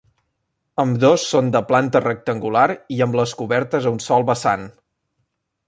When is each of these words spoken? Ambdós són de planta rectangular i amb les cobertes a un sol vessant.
Ambdós 0.83 1.25
són 1.33 1.51
de 1.55 1.61
planta 1.73 2.01
rectangular 2.05 2.65
i 2.97 2.99
amb 3.07 3.21
les 3.21 3.37
cobertes 3.43 3.89
a 3.91 3.95
un 3.99 4.03
sol 4.09 4.27
vessant. 4.33 4.69